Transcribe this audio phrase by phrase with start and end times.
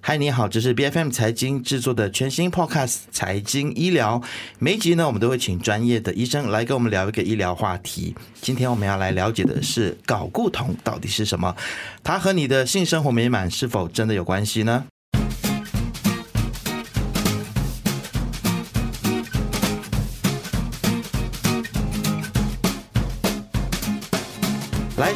[0.00, 4.18] 嗨，你好，这是 B F M 财经制作的全新 Podcast《财经医疗》。
[4.58, 8.14] 每一集呢，我们都会请专业的医生来跟我们聊一个医疗话题。
[8.40, 11.54] 今天我们要来了解的是睾固酮到底是什么？
[12.02, 14.84] 它和你的性生活美满是否真的有关系呢？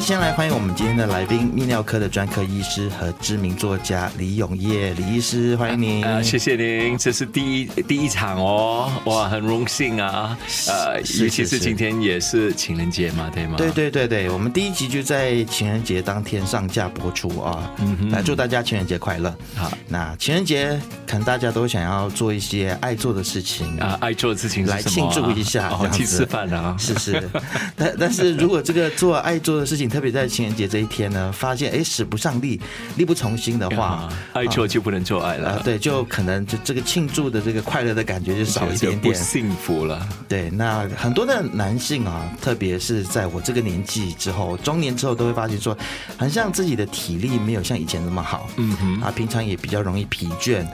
[0.03, 6.05] 先来欢迎我们今天的来宾，泌尿科的专科医师和知名作家李永业李医师，欢迎您。
[6.05, 13.55] 啊，谢谢您，这是第一第一场哦，哇，很荣幸啊，呃，尤其是今天也是情人节嘛，对吗？
[13.57, 19.33] 对对对对，我们第一集就在情人节当天上架播出啊，嗯来祝大家情人节快乐。
[19.55, 20.77] 好，那情人节
[21.07, 27.29] 可能大家都想要做一些爱做的事情啊，爱做的事情来庆祝一下，哦，去吃饭啊，是是，
[27.77, 32.59] 但但是如果这个做爱做的事情，特别在情人节这一天呢，发现哎使不上力，
[32.97, 35.61] 力不从心的话，爱错就不能做爱了。
[35.63, 40.09] 对，就可能就这个庆祝的这个快乐的感觉就少一点点，幸福了。
[40.27, 45.77] 对，那很多的男性啊，特别是在我这个年纪之后，中年之后，都会发现说，
[46.17, 50.65] 很像自己的体力没有像以前那么好，嗯哼，啊，平常也比较容易疲倦，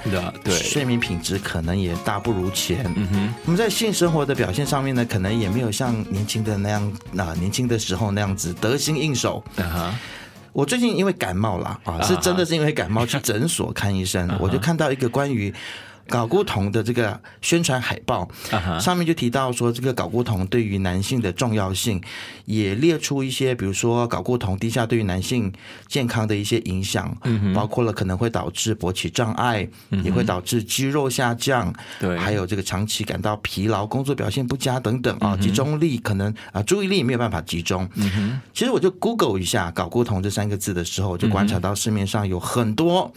[0.45, 3.33] 对，睡眠品质可能也大不如前，嗯哼。
[3.43, 9.43] 那么在性生活的表现上面呢，可能也没有像年轻的那样，那年轻的时候那样子得心应手。
[10.51, 15.53] 我最近因为感冒了啊，是真的是因为感冒去诊所看医生，我就看到一个关于。
[16.09, 18.27] 睾固酮的这个宣传海报
[18.79, 22.01] 上面就提到说，这个睾固酮对于男性的重要性，
[22.45, 25.51] 也列出一些，比如说睾固酮低下对于男性
[25.87, 27.15] 健康的一些影响，
[27.53, 29.67] 包括了可能会导致勃起障碍，
[30.03, 37.87] 也会导致肌肉下降，对，还有这个长期感到疲劳、工作表现不佳等等啊，集中力可能啊注意力没有办法集中。
[38.53, 43.13] 其实我就 Google 一下睾固酮这三个字的时候，就观察到市面上有很多。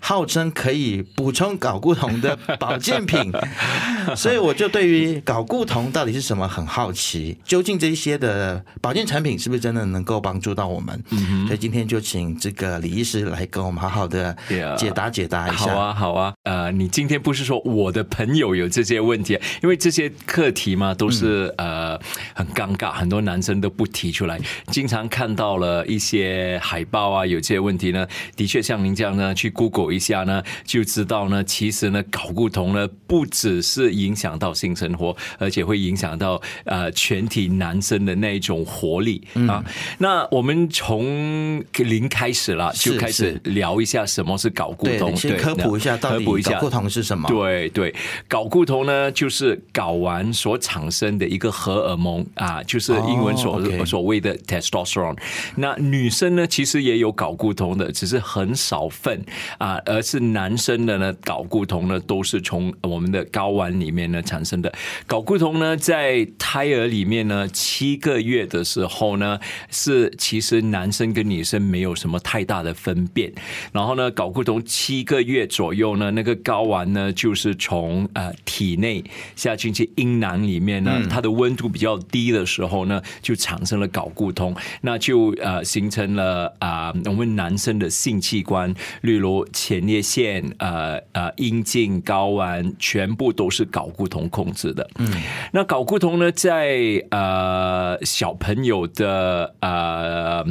[0.00, 3.32] 号称可以补充睾固酮的保健品，
[4.16, 7.36] 所以我就对于睾固酮到底是什么很好奇。
[7.44, 11.02] 究竟这些的保健产品是不是真的能够帮助到我们？
[11.46, 14.36] 所以今天就请这个李医师来跟我们好好的
[14.76, 15.74] 解答解答一下。
[15.74, 16.32] 好啊，好啊。
[16.44, 21.98] 呃，你今天不是说我的朋友有这些问题，因为这些课题嘛都是呃
[22.34, 24.38] 很尴尬，很多男生都不提出来。
[24.68, 28.06] 经常看到了一些海报啊，有这些问题呢，
[28.36, 39.64] 的确像您这样呢，去 Google 一下呢，就知道呢，其实呢，睾固酮呢，不只是影响到性生活，而且会影响到呃全体男生的那一种活力啊。
[39.98, 47.28] 那我们从零开始了，就开始聊一下什么是睾固酮，先科普一下，到底一下睾固酮是什么？
[47.28, 47.94] 对对，
[48.28, 55.16] 睾固酮呢，就是睾丸所产生的一个荷尔蒙啊，就是英文所所谓的 testosterone。
[55.56, 59.24] 那女生呢，其实也有睾固酮的，只是很少份
[59.58, 59.75] 啊。
[59.84, 64.72] 而是男生的呢，睾固酮呢，都是从我们的睾丸里面呢产生的。
[65.08, 69.38] 睾固酮呢，在胎儿里面呢，七个月的时候呢，
[69.70, 73.32] 是其实男生跟女生没有什么太大的分辨。
[73.72, 79.02] 然后呢，睾固酮七个月左右呢，那个睾丸呢，就是从呃体内
[79.34, 88.72] 下进去阴囊里面呢，它的温度比较低的时候呢，就产生了睾固酮，那就呃形成了啊我们男生的性器官，
[89.02, 89.86] 例如前。
[89.86, 94.88] 列腺、呃呃阴茎、睾丸，全部都是睾固酮控制的。
[94.98, 95.06] 嗯，
[95.52, 100.44] 那睾固酮呢，在呃小朋友的呃。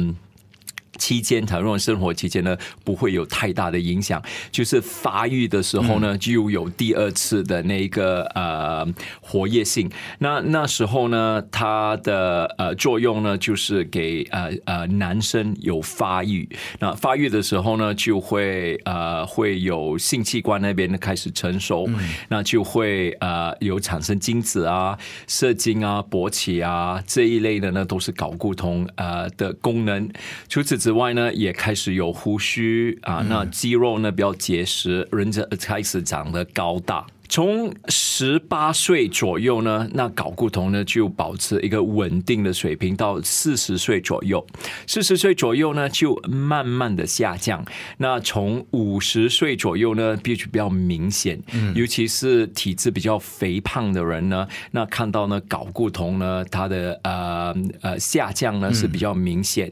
[0.96, 4.22] 期间，倘若生活期间呢，不会有太大的影响。
[4.50, 8.86] 就是发育的时候呢，就有第二次的那个呃
[9.20, 9.90] 活跃性。
[10.20, 16.48] 那那时候呢，它的呃作用呢，就是给呃呃男生有发育。
[16.80, 21.86] 那发育的时候呢，就会呃会有性器官那边开始成熟，
[22.28, 30.08] 那就会呃有产生精子啊、射精啊、勃起啊这一类的呢，都是睾固酮呃的功能。
[30.48, 37.06] 除此之之外呢，也开始有胡须啊，那肌肉呢比较结实，人家开始长得高大。
[37.28, 44.44] 从十八岁左右呢，那睾固酮呢就保持一个稳定的水平，到四十岁左右。
[44.86, 47.64] 四十岁左右呢，就慢慢的下降。
[47.98, 51.40] 那从五十岁左右呢，必须比较明显，
[51.74, 59.70] 尤其是体质比较肥胖的人呢，那看到呢睾固酮呢，它的呃呃下降呢是比较明显。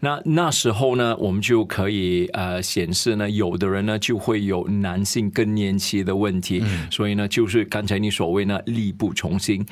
[0.00, 6.62] 那那时候呢，我们就可以呃显示呢，有的人呢就会有男性更年期的问题。
[6.92, 9.64] 所以呢，就是刚才你所谓呢，力不从心。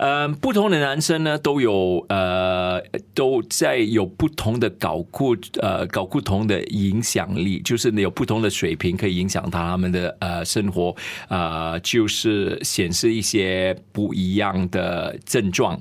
[0.00, 2.82] 呃，不同的男生呢都有呃
[3.14, 10.96] 都在有不同的搞固呃搞不同的影响力，就是有不同的水平可以影响到他们的呃生活，
[11.28, 15.78] 呃，就是显示一些不一样的症状，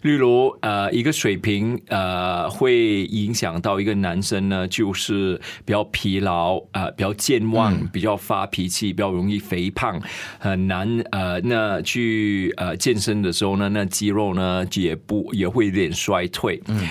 [0.00, 10.00] 例如呃一个水平呃会影响到一个男生呢，就是比较疲劳呃比较健忘，比较发脾气，比较容易肥胖，
[10.38, 16.86] 很难呃那去呃健身的时候呢，那肌肉呢也不也会有点衰退，嗯，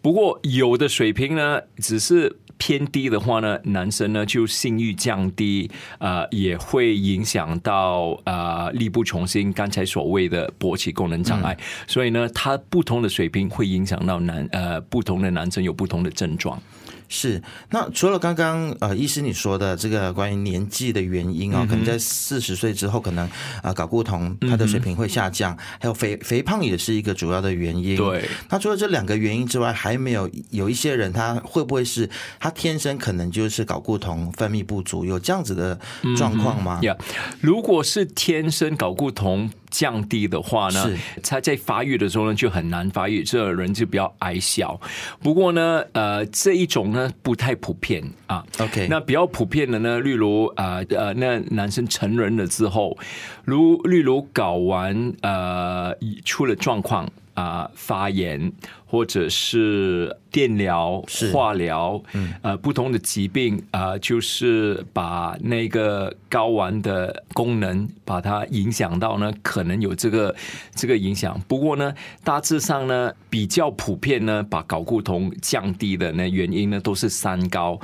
[0.00, 2.36] 不过有的水平呢只是。
[2.58, 9.52] 偏低的话呢，男生呢就性欲降低，呃，也会影响到呃力不从心。
[9.52, 11.54] 刚才所谓的勃起功能障碍，
[11.86, 16.58] 所以呢，它不同的水平会影响到男呃不同的男生有不同的症状。
[17.08, 23.28] 是，那除了刚刚呃，医师你说的这个关于年纪的原因啊，可能在四十岁之后，可能
[23.62, 27.96] 啊睾固酮它的水平会下降，还有肥肥胖也是一个主要的原因。
[27.96, 32.08] 对，那除了这两个原因之外，还没有有一些人他会不会是
[32.40, 35.78] 他天生可能就是睾固酮分泌不足，有这样子的
[36.16, 36.80] 状况吗？
[36.82, 36.96] 呀，
[37.40, 39.50] 如果是天生睾固酮。
[39.70, 40.90] 降低的话呢，
[41.22, 44.80] 他在发育的时候呢就很难发育，这人就比较矮小。
[45.22, 48.44] 不过呢，呃，这一种呢不太普遍啊。
[48.58, 52.96] OK，那比较普遍的呢，例如啊呃，那男生成人了之后，
[53.44, 58.52] 如例如睾丸呃出了状况啊发炎。
[58.88, 61.02] 或者是电疗、
[61.32, 62.00] 化疗，
[62.42, 70.34] 呃，不同的疾病啊，就是把那个睾丸的功能把它影响到呢，可能有这个
[70.74, 71.40] 这个影响。
[71.48, 71.92] 不过呢，
[72.22, 77.80] 大致上呢，比较普遍呢，把睾固酮降低的那原因呢，都是三高：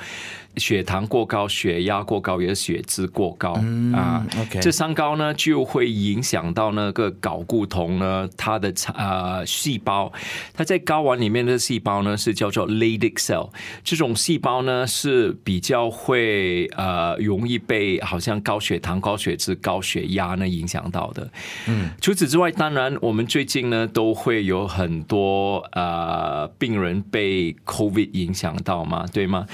[0.59, 3.55] 血糖过高、血压过高，也是血脂过高
[3.95, 4.25] 啊。
[4.39, 10.13] OK，这三高呢，就会影响到那个睾固酮呢，它的呃细胞，
[10.55, 10.79] 它在。
[10.93, 13.51] 睾丸里面的细胞呢是叫做 Leydig cell，
[13.85, 21.31] 这种细胞呢是比较会呃容易被好像高血糖、高血脂、高血压呢影响到的。
[21.67, 29.47] 嗯，除此之外，当然我们最近呢都会有很多呃病人被 COVID 影响到嘛，对吗？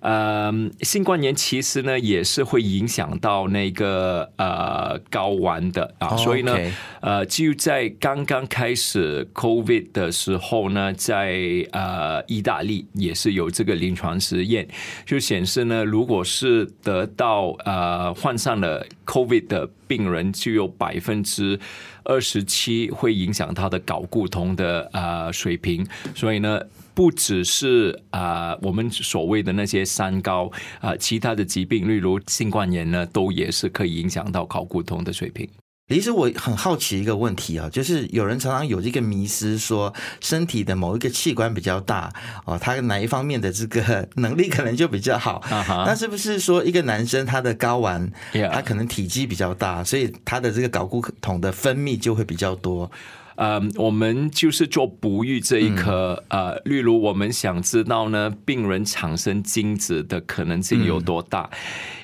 [0.00, 0.52] 呃，
[0.82, 6.54] 新冠炎其实呢也是会影响到那个呃睾丸的啊，所以呢，
[7.00, 14.66] 呃，就在刚刚开始 COVID 的时候呢，在呃意大利也是有这个临床实验，
[15.06, 21.58] 就显示呢，如果是得到呃患上了 COVID 的病人，就有百分之
[22.04, 26.60] 二十七会影响他的睾固酮的呃水平，所以呢。
[26.96, 30.48] 不只是啊，我们所谓的那些三高
[30.78, 35.48] 啊，其他的疾病，例如新冠炎呢，都也是可以影响到睾固酮的水平。
[35.88, 42.10] 其实我很好奇一个问题啊，就是有人常常有这个迷失，说身体的某一个器官比较大
[42.46, 45.42] 哦，他哪一方面的这个 能力可能就比较好。
[45.86, 48.10] 那是不是说一个男生他的睾丸，
[48.50, 52.90] 他可能体积比较大，所以他的这个睾固酮的分泌就会比较多？
[53.36, 61.50] 呃，我们就是做不育这一科，呃，例如我们想知道呢，病人产生精子的可能性有多大？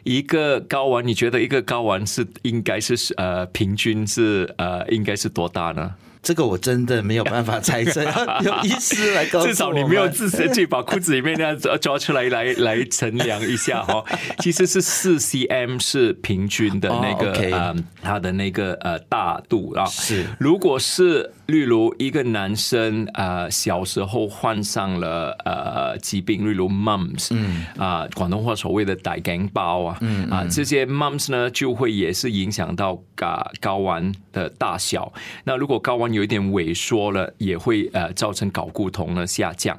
[0.04, 5.94] 一个睾丸，你觉得一个睾丸是应该是呃平均是呃应该是多大呢？
[6.22, 8.02] 这个我真的没有办法猜测，
[8.44, 14.04] 有医师来告诉至少你没有自身去把裤子里面那抓抓出来来来衡量一下哈。
[14.40, 19.84] 其实是四 cm 是平均的那个呃它的那个呃大度啊。
[19.86, 35.12] 是，如果是例如一个男生呃小时候患上了呃疾病，例如 mumps，嗯啊广东话所谓的带颈包啊，嗯啊这些 mumps 呢就会也是影响到睾睾丸的大小。
[35.44, 39.76] 那如果睾丸有一点萎缩了，也会呃造成睾固酮的下降。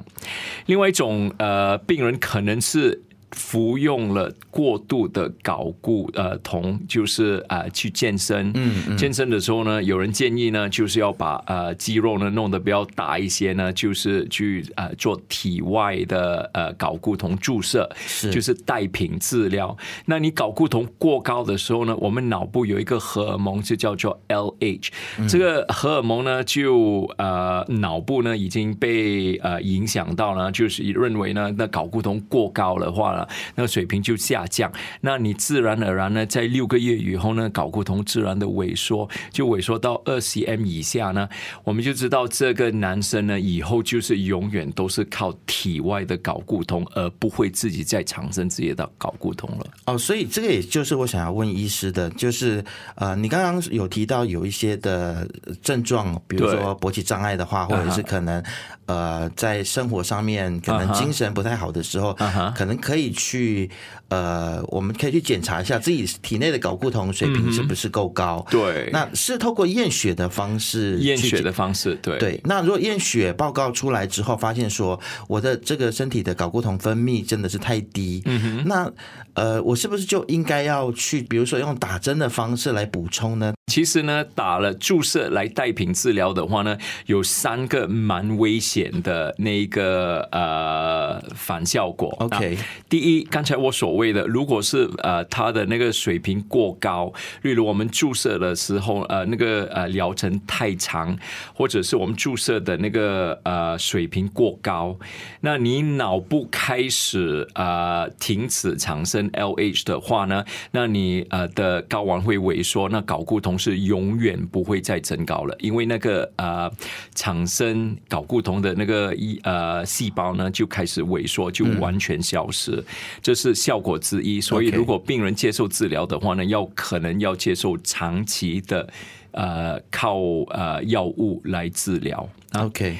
[0.66, 3.02] 另外一种呃病人可能是。
[3.32, 19.74] 服用了过度的睾固呃酮，就是啊去健身，嗯，健身的时候呢，有人建议呢，就是要把呃肌肉呢弄得比较大一些呢，就是去呃做体外的呃睾固酮注射，是就是代品治疗。
[20.04, 24.88] 那你睾固酮过高的时候呢，我们脑部有一个荷尔蒙就叫做 LH，
[25.26, 33.21] 这个荷尔蒙呢就呃脑部呢已经被呃影响到呢，就是认为呢那睾固酮过高的话。
[33.22, 34.70] 了，那个水平就下降。
[35.00, 41.28] 那你自然而然呢，在六个月以后呢，睾固酮自然的萎缩，就萎缩到二 cm 以下呢，
[41.64, 49.66] 我们就知道这个男生呢，以后就是永远都是靠体外的睾固酮，而不会自己再产生自己的睾固酮了。
[49.86, 52.64] 哦，所以这个也就是我想要问医师的，就是
[52.96, 55.28] 呃，你刚刚有提到有一些的
[55.62, 58.42] 症状，比如说勃起障碍的话，或者是可能
[58.86, 62.16] 呃在生活上面可能精神不太好的时候，
[62.56, 63.70] 可能可以去
[64.08, 68.44] 呃，我们可以去检查一下自己体内的睾固酮水平是不是够高。
[68.50, 72.40] 对，那是透过验血的方式，验血的方式，对对。
[72.44, 74.98] 那如果验血报告出来之后，发现说
[75.28, 78.92] 我的这个身体的睾固酮分泌真的是太低，嗯哼，那
[79.34, 83.54] 呃，我是不是就应该要去，比如说用打针的方式来补充呢？
[83.68, 86.76] 其实呢，打了注射来带品治疗的话呢，
[87.06, 92.14] 有三个蛮危险的那个呃反效果。
[92.18, 92.58] OK，
[92.90, 97.10] 第一，刚才我所谓的，如果是呃他的那个水平过高，
[97.42, 101.16] 例如我们注射的时候呃那个呃疗程太长，
[101.54, 104.98] 或者是我们注射的那个呃水平过高，
[105.40, 113.52] 那你脑部开始呃停止产生 LH 的话呢，那你呃的睾丸会萎缩，那睾固酮。
[113.62, 116.70] 是永远不会再增高了，因为那个呃
[117.14, 122.82] 产生睾固酮的那个一呃细胞呢就开始萎缩，就完全消失，
[123.20, 124.40] 这是效果之一。
[124.40, 128.88] 所以如果病人接受治疗的话呢，要可能要接受长期的
[129.32, 130.18] 呃靠
[130.50, 132.28] 呃药物来治疗。
[132.54, 132.96] OK，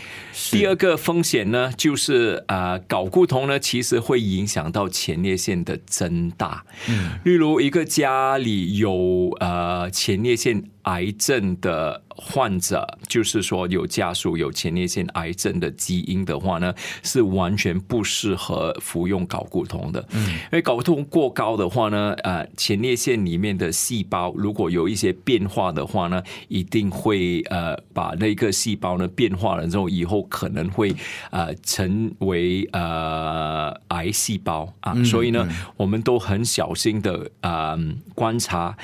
[0.51, 6.65] 第二个风险呢，就是啊，睾固酮呢，其实会影响到前列腺的增大。
[6.89, 12.03] 嗯，例如一个家里有呃前列腺癌症的。
[12.15, 16.73] 患者就是说有家属有前列腺癌症的基因的话呢，
[17.03, 20.07] 是完全不适合服用睾固酮的。
[20.11, 30.95] 嗯，因为睾固酮过高的话呢，呃，前列腺里面的细胞如果有一些变化的话呢，一定会呃把那个细胞呢变化了之后，以后可能会
[31.31, 34.95] 呃成为呃癌细胞啊。
[35.03, 35.49] 所以呢，
[35.79, 37.75] 我们都很小心的啊
[38.15, 38.77] 观察。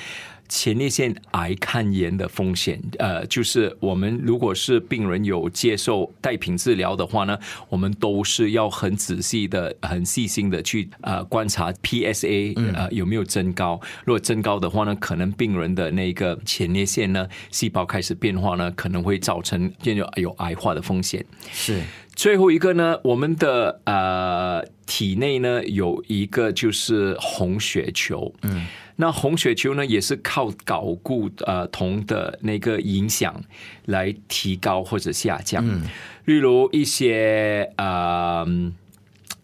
[0.48, 7.38] 前列腺癌抗炎的风险，呃，就是我们如果是病人有接受带品治疗的话呢，
[7.68, 13.80] 我们都是要很仔细的、很细心的去呃观察 PSA 呃有没有增高。
[14.04, 21.24] 如果增高的话呢，可能病人的那个前列腺呢细胞开始变化呢，可能会造成就有癌化的风险。
[21.52, 21.82] 是
[22.18, 28.66] 最后一个呢，我们的呃体内呢有一个就是红血球，嗯。
[28.96, 33.40] 那红血球呢，也是靠睾固呃酮的那个影响
[33.84, 35.64] 来提高或者下降。
[35.64, 35.82] 嗯，
[36.24, 38.44] 例如一些呃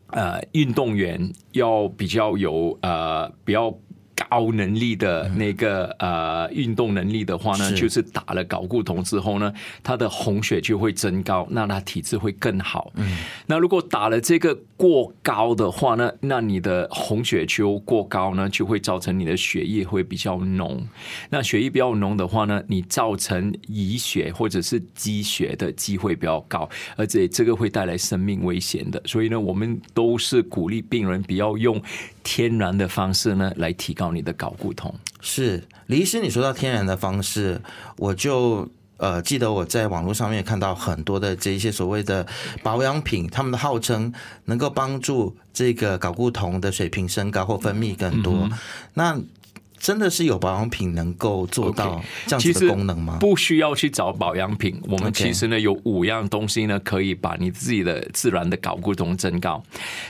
[0.08, 3.72] 呃运动员要比较有呃比较。
[4.14, 9.52] 高能力的那个呃运动能力的话呢，就是打了睾固酮之后呢，
[9.82, 12.92] 他的红血就会增高，那他体质会更好。
[12.94, 13.16] 嗯，
[13.46, 20.86] 那如果打了这个过高的话呢，那你的红血球过高呢，就会造成你的血液会比较浓。
[21.30, 29.02] 那血液比较浓的话呢，你造成遗血或者是积血的机会比较高，而且这个会带来生命危险的。
[29.04, 31.80] 所以呢，我们都是鼓励病人不要用
[32.24, 34.10] 天然的方式呢来提高。
[34.10, 37.60] 你的睾固酮是李医师，你说到天然的方式，
[37.96, 42.26] 我就呃记得我在网络上面看到很多的这一些所谓的
[42.64, 44.12] 保养品，他们的号称
[44.46, 48.48] 能够帮助这个睾固酮的水平升高或分泌更多，
[48.94, 49.16] 那。
[49.84, 53.18] 真的是有保养品能够做到这样子的功能吗？
[53.20, 59.62] 不需要去找保养品，我们其实呢有五样东西呢，可以把你自己的自然的睾固酮增高。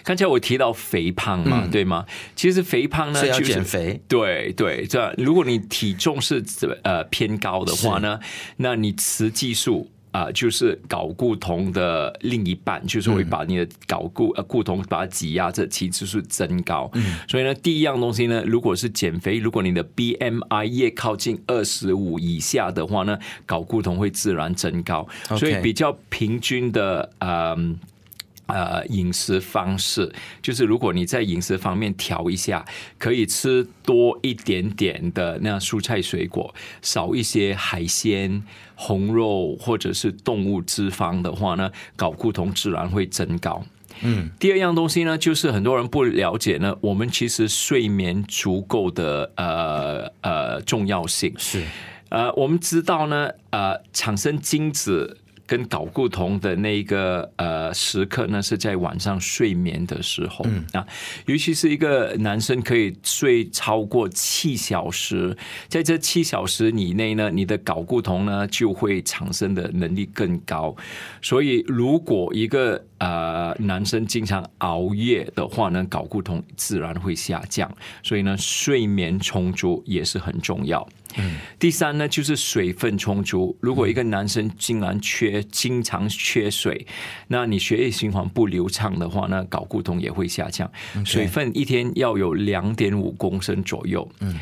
[0.05, 2.07] 刚才我提到肥胖嘛，对吗？
[2.37, 6.41] 其实肥胖呢要减肥，对对，这如果你体重是
[6.85, 8.21] 呃偏高的话呢，
[8.59, 9.91] 那你雌激素。
[10.15, 16.89] 啊，就是睾固酮的另一半，就是会把你的睾固呃固酮把它挤压这，其实是增高。
[16.95, 25.09] 嗯，所以呢，第一样东西呢，如果是减肥，如果你的 BMI 越靠近二十五以下的话呢，睾固酮会自然增高。
[25.37, 27.29] 所以比较平均的，嗯。
[27.35, 27.94] 呃，
[28.89, 32.65] 饮食方式就是，如果你在饮食方面调一下，
[32.99, 38.43] 可以吃多一点点的那样蔬菜水果，少一些海鲜、
[38.75, 43.65] 红肉或者是动物脂肪的话呢，睾固酮自然会增高。
[44.03, 51.63] 嗯，第二样东西呢，就是很多人不了解呢，我们其实睡眠足够的呃呃重要性是，
[52.11, 55.19] 呃，我们知道呢，呃，产生精子。
[55.47, 60.87] 跟睾固酮的那个呃时刻呢，是在晚上睡眠的时候啊，
[61.27, 65.37] 尤其是一个男生可以睡超过七小时，
[65.69, 70.75] 在这七小时以内呢，你的睾固酮呢就会产生的能力更高。
[71.21, 77.71] 所以，如果一个呃男生经常熬夜的话呢，睾固酮自然会下降。
[78.03, 80.89] 所以呢，睡眠充足也是很重要。
[81.17, 83.55] 嗯，第三呢，就是水分充足。
[83.61, 86.87] 如果一个男生竟然缺，经常缺水，
[87.29, 90.71] 那你血液循环不流畅的话，那睾固酮也会下降。
[91.05, 94.09] 水分一天要有两点五公升左右。
[94.21, 94.35] 嗯。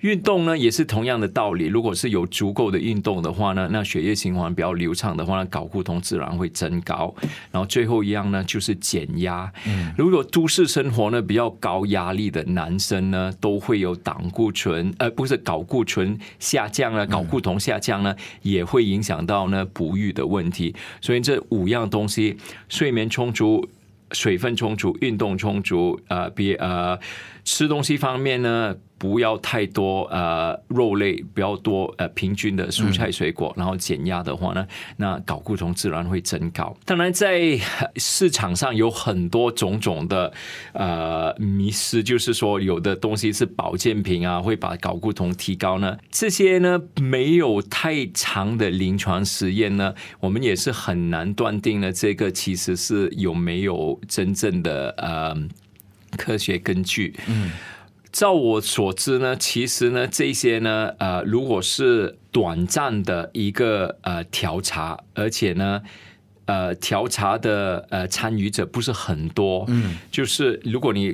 [0.00, 7.14] 运动呢也是同样的道理，如果是有足够的运动的话呢，那血液循环比较流畅的话，那睾固酮自然会增高。
[7.50, 9.50] 然后最后一样呢就是减压。
[9.66, 20.74] 嗯，如果都市生活呢比较高压力的男生呢，都会有胆固醇，呃，不是睾固醇下降了，睾固酮下降呢，也会影响到呢不育的问题。
[21.00, 22.36] 所以这五样东西：
[22.68, 23.68] 睡眠充足。
[24.12, 26.96] 水分充足，运动充足，呃，比呃
[27.44, 36.76] 吃东西方面呢，不要太多呃肉类，不要多呃平均的蔬菜水果，然后减压的话呢，那睾固酮自然会增高。
[36.84, 37.58] 当然，在
[37.96, 40.32] 市场上有很多种种的
[40.72, 45.96] 呃迷失，就是说有的东西是保健品啊，会把睾固酮提高呢。
[46.10, 54.00] 这些呢没有太长的临床实验呢，我们也是很难断定呢，这个其实是有没有。
[54.08, 55.36] 真正的呃
[56.16, 57.50] 科学根据，嗯，
[58.18, 65.82] 照我所知呢，其实呢，这些呢，呃，如果是短暂的一个呃调查，而且呢。
[66.46, 71.12] 呃，调查的呃参与者不是很多，嗯，就是如果你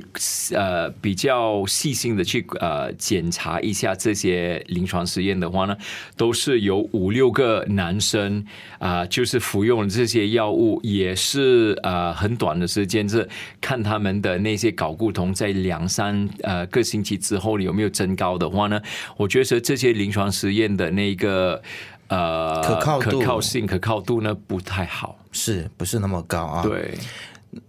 [0.53, 5.75] 呃比较细心的去呃检查一下这些临床实验的话呢，
[6.15, 8.45] 都是有五六个男生
[8.77, 13.27] 啊，就是服用这些药物，也是呃很短的时间，是
[13.59, 18.79] 看他们的那些睾固酮在两三呃个星期之后有没有增高的话呢，
[19.17, 21.59] 我觉得这些临床实验的那个。
[22.13, 26.61] 呃，可靠可靠性、可靠度呢不太好，是不是那么高啊？
[26.63, 26.97] 对，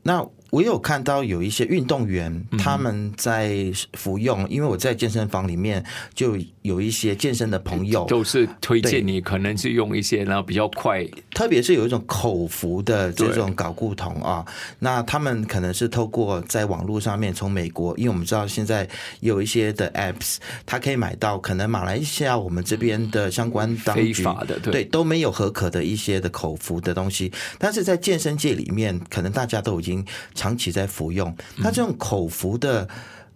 [0.02, 0.24] 那。
[0.54, 3.52] 我有看到有一些运动员他们在
[3.94, 5.84] 服用，因为我在健身房里面
[6.14, 14.46] 就有一些健身的朋友，都是推荐你可能是用一些然后比较快，特别是有一种口服的这种睾固酮啊，
[14.78, 24.84] 那他们可能是透过在网络上面从美国，因为我们知道现在有一些的 apps，它可以买到，可能马来西亚我们这边的相关当局的对。
[24.84, 30.06] 都没有合可的一些的口服的东西，但是在健身界里面，可能大家都已经。
[30.44, 32.86] 长期在服用，那这种口服的，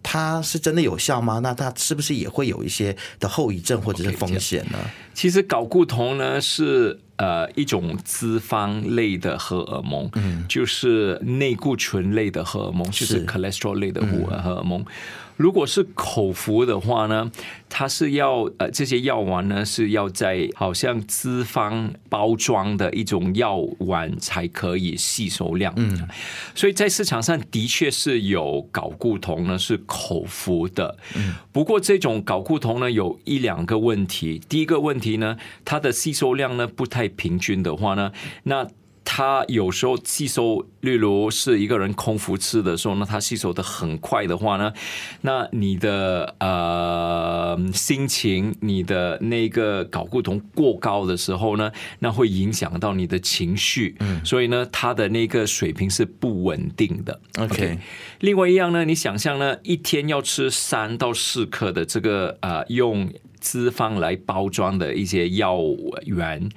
[0.03, 1.39] 它是真的有效吗？
[1.39, 4.77] 那它是不是也会有一些的后遗症或者是风险呢？
[5.15, 14.85] 其实睾固酮呢是呃一种脂肪类的荷尔蒙，嗯，就是内固醇类的荷尔蒙，就是 cholesterol 类的荷荷尔蒙。
[15.39, 17.31] 如果是口服的话呢，
[17.69, 26.05] 它是要呃这些药丸呢是要在好像脂肪包装的一种药丸才可以吸收量，嗯，
[26.53, 38.11] 所以在市场上的确是有睾固酮呢是口服的，嗯，不过这种睾固酮呢有一两个问题，第一个问题呢，它的吸收量呢不太平均的话呢，
[38.43, 38.67] 那。
[39.11, 44.71] 它有时候吸收，例如是一个人空腹吃的时候，那他吸收的很快的话呢，
[45.21, 57.19] 那你的呃心情，你的那个睾固酮过高的时候呢，那会影响到你的情绪，嗯，所以呢，他的那个水平是不稳定的。
[57.39, 57.79] OK，
[58.19, 63.11] 另外一样呢，你想象呢，一天要吃三到四克的这个呃用。
[63.39, 65.57] 脂肪来包装的一些药
[66.05, 66.49] 源，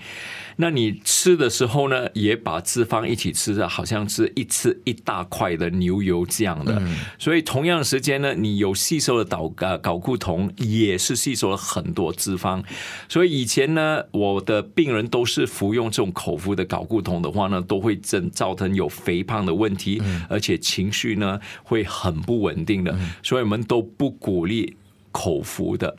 [0.57, 6.81] 那你吃的时候呢，也把脂肪一起吃的，好像是一吃一大块的牛油这样的。
[7.19, 12.63] 所以同样的时间呢，你有吸收的睾呃睾固酮，也是吸收了很多脂肪。
[13.09, 22.97] 所以以前呢，我的病人都是服用这种口服的睾固酮的话呢，都会增造成有肥胖的问题，而且情绪呢会很不稳定的。
[23.23, 24.77] 所以我们都不鼓励
[25.11, 25.97] 口服的。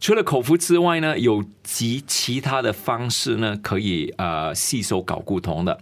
[0.00, 5.78] 除了口服之外呢，有及其他的方式呢，可以呃吸收睾固酮的。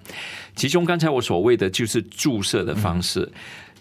[0.57, 3.31] 其中刚才我所谓的就是注射的方式。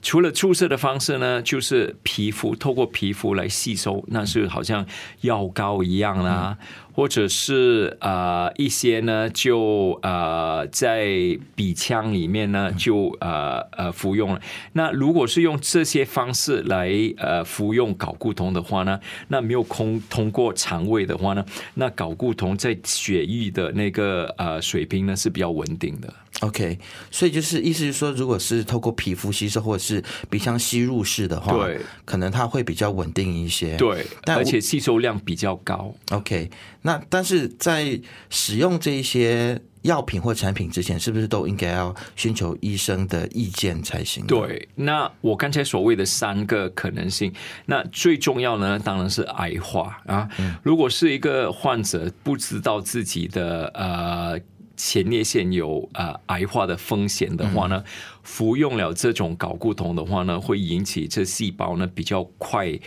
[0.08, 4.86] 除了注射的方式呢，就是皮肤透过皮肤来吸收，那是好像
[5.20, 6.58] 药膏一样啦。
[6.94, 14.42] 或者是呃一些呢，就呃在鼻腔里面呢，就呃呃服用了。
[14.72, 26.12] 那如果是用这些方式来呃服用睾固酮的话呢，那没有空通过肠胃的话呢，那睾固酮在血液的那个呃水平呢是比较稳定的。
[26.42, 26.78] OK，
[27.10, 33.76] 所以就是意思是说，如果是透过皮肤吸收或者是鼻腔吸入式的话，对，可能它会比较稳定一些。
[33.78, 35.94] 对，但而且吸收量比较高。
[36.12, 36.50] OK。
[36.84, 44.26] 那但是在使用这一些药品或产品之前，是不是都应该要寻求医生的意见才行？
[44.28, 47.34] 对，那我刚才所谓的三个可能性，
[47.66, 50.30] 那最重要呢，当然是癌化啊。
[50.62, 54.40] 如果是一个患者不知道自己的呃
[54.78, 57.84] 前列腺有呃癌化的风险的话呢，
[58.24, 62.80] 服用了这种睾固酮的话呢，会引起这细胞呢比较快。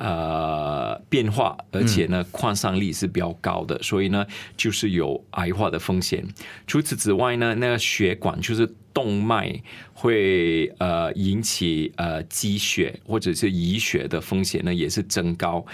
[0.00, 4.24] 呃，变化，而且呢，扩散力是比较高的，所以呢，
[4.56, 6.24] 就是有癌化的风险。
[6.68, 8.72] 除此之外呢，那个血管就是。
[8.92, 9.54] 动脉
[9.92, 15.64] 会呃引起呃积血或者是遗血的风险呢，也是增高。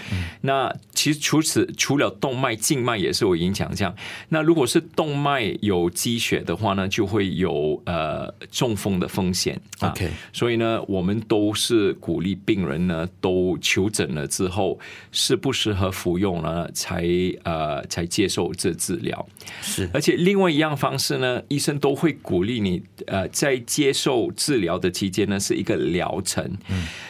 [0.41, 3.73] 那其实除此除了动脉，静脉也是有影响。
[3.75, 3.95] 这样，
[4.29, 9.59] 那如果是动脉有积血的话呢，就会有呃中风的风险。
[9.81, 14.79] OK，所以呢，我们都是鼓励病人呢都求诊了之后，
[15.11, 17.05] 适不适合服用呢，才
[17.43, 19.27] 呃才接受这治疗。
[19.61, 22.81] 是，而且另外一样方式呢，医生都会鼓励你。
[23.07, 26.57] 呃，在接受治疗的期间呢，是一个疗程。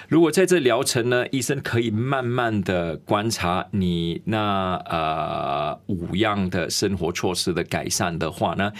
[0.07, 8.71] 如果在这疗程呢，医生可以慢慢的观察你那呃五样的生活措施的改善的话呢，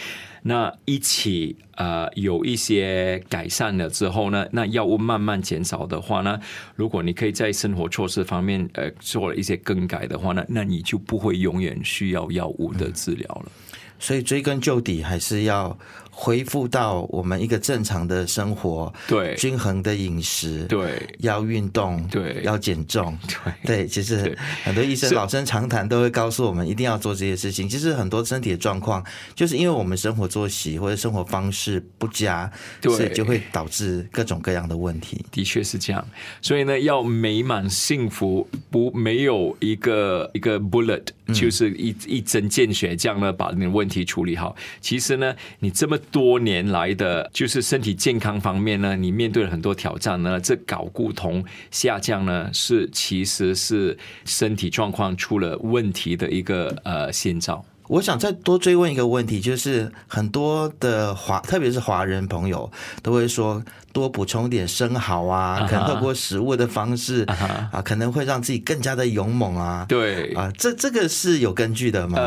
[0.42, 6.38] 那一起呃有一些改善了之后呢，那药物慢慢减少的话呢，
[6.76, 13.50] 如果你可以在生活措施方面呃做了一些更改的话呢，那你就不会永远需要药物的治疗了。
[13.98, 15.76] 所以追根究底，还是要。
[16.18, 19.34] 恢复到我们一个正常的生活，对。
[19.34, 21.06] 均衡的饮食，对。
[21.18, 22.40] 要运动，对。
[22.42, 23.16] 要减重，
[23.62, 23.84] 对。
[23.84, 27.68] 对，其实很多医生老生常谈都会告诉我们一定要做这些事情。
[27.68, 32.50] 其实很多身体的状况，就是因为我们生活作息或者生活方式不佳，
[32.80, 35.22] 对，就会导致各种各样的问题。
[35.30, 36.02] 的确是这样，
[36.40, 44.56] 所以呢，要美满幸福，不没有一个一个 bullet，就是一一针见血这样呢，把你的问题处理好。
[44.80, 45.98] 其实呢，你这么。
[46.12, 50.40] 多年来的就是身体健康方面呢，你面对了很多挑战呢。
[50.40, 57.62] 这睾固酮下降呢，是其实是身体状况出了问题的一个呃先兆。
[57.88, 62.70] 我想再多追问一个问题，就是很多的华，特别是华人朋友
[63.02, 67.24] 都会说，多补充点生蚝啊，可能透过食物的方式
[67.72, 69.86] 啊，可能会让自己更加的勇猛啊。
[69.88, 72.18] 对啊，这这个是有根据的吗？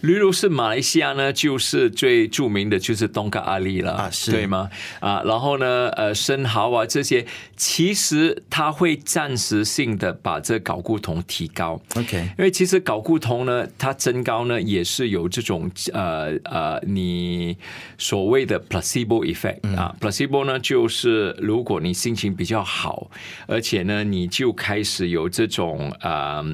[0.00, 4.70] 例如是马来西亚呢，就是最著名的就是东嘎阿里了，啊，是对吗？
[5.00, 17.56] 啊，然后呢，呃，生蚝啊这些，其实它会暂时性的把这睾固酮提高，OK，因为其实睾固酮呢，它增高呢也是有这种呃呃，你
[17.98, 23.10] 所谓的 placebo effect 啊，placebo 呢就是如果你心情比较好，
[23.46, 26.44] 而且呢你就开始有这种呃。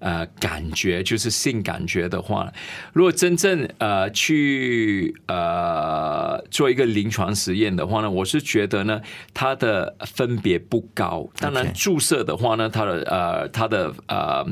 [0.00, 2.52] 呃，感觉就是性感觉的话，
[2.94, 9.02] 如果真正呃去呃做一个临床实验的话呢，我是觉得呢，
[9.34, 11.28] 它的分别不高。
[11.38, 14.46] 当然，注射的话呢，它的呃它的呃。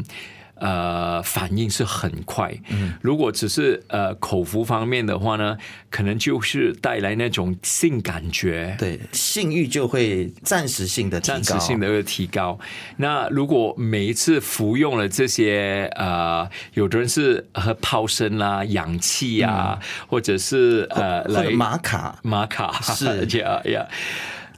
[0.63, 2.55] 呃，反应是很快。
[2.71, 5.59] 嗯，如果只是呃口服方面的话呢，
[5.91, 12.57] 可能就是带来那种性感觉，对，性欲就会暂时性的暂时性的提高。
[12.99, 22.21] 那如果每一次服用了这些呃，有的人是和抛身啦、氧气呀，或者是呃来玛卡。
[22.23, 22.81] 玛卡。
[22.81, 23.27] 是。
[23.27, 23.85] 这样呀。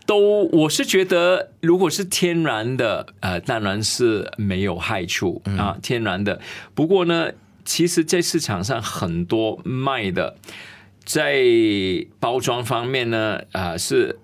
[0.06, 6.38] 都，我是觉得，如果是天然的，呃，当然是没有害处啊，天然的。
[6.74, 7.30] 不过呢，
[7.64, 10.36] 其实，在市场上很多卖的，
[11.04, 11.42] 在
[12.20, 14.18] 包装方面呢，啊，是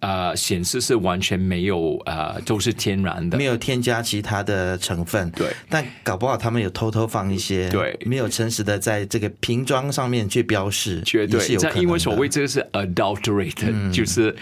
[0.00, 5.30] 啊，显示是完全没有啊，都是天然的，没有添加其他的成分。
[5.30, 11.56] 对，但搞不好他们有偷偷放一些，对，没有诚实的在这个瓶装上面去标示，绝对。
[11.56, 14.34] 这因为所谓这个是 adulterated，就是。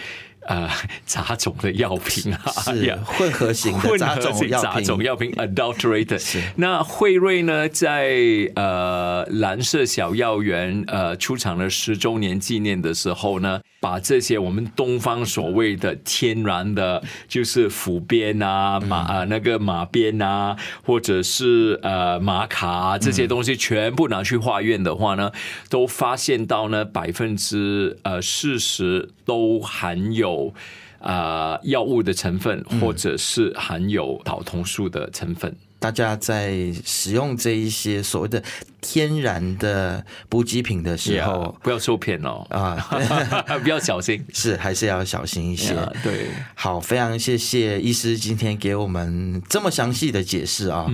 [0.47, 0.69] 呃，
[1.07, 6.43] 杂种的药品啊，是 混合型混合型药品，杂种药品 adulterated。
[6.57, 8.13] 那惠瑞呢，在
[8.55, 20.55] 呃蓝色小药园呃出厂的十周年纪念的时候呢，把这些我们东方所谓的天然的，就是腐鞭啊、马啊那个马鞭啊，
[20.85, 25.33] 或者是呃玛卡啊这些东西，全部拿去化验的话呢，
[25.71, 30.34] 都发现到呢百分之呃四十都含有。
[30.35, 30.55] 有
[31.01, 35.55] 啊，药物的成分，或者是含有导酮素的成分。
[35.79, 38.43] 大家在使用这一些所谓的
[38.81, 42.75] 天然的补给品的时候，不要受骗哦啊，
[43.63, 45.75] 不要小心，是还是要小心一些。
[46.03, 50.87] 对，好，非常谢谢医师今天给我们这么详细的解释啊。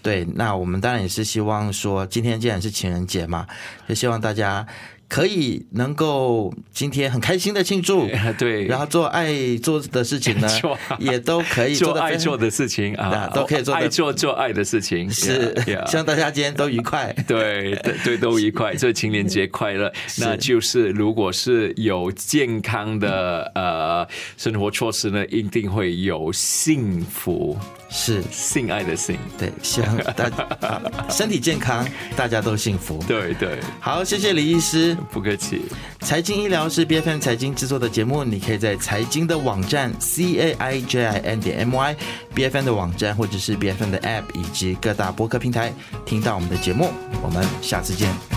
[0.00, 3.48] 对，那我们当然也是希望说，今天既然是情人节嘛，
[3.88, 4.64] 就希望大家。
[5.08, 10.48] 可以能够今天很开心的庆祝， 对，然后做爱做的事情呢，
[10.98, 15.54] 也都可以做爱做的事情啊，都可以做爱做做爱的事情，是
[15.86, 19.92] 希望大家今天都愉快， 对对都愉快，这情人节快乐。
[20.18, 27.56] 那就是如果是有健康的呃生活措施呢，一定会有幸福。
[27.88, 33.02] 是性爱的性，对，希望大家身体健康，大家都幸福。
[33.06, 35.62] 对对，好，谢谢李医师，不客气。
[36.00, 41.96] 财经医疗是 B F M 财经制作的节目，你可以在财经的网站 C A I J I N 点 m y
[42.34, 45.72] B F M 的网站或者是 B F M 的 App 以及各大播客平台
[46.04, 46.90] 听到我们的节目。
[47.22, 48.35] 我们下次见。